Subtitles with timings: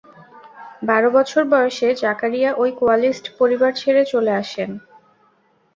[0.83, 4.69] বার বছর বয়সে জাকারিয়া ঐ কোয়ালিস্ট পরিবার ছেড়ে চলে আসেন।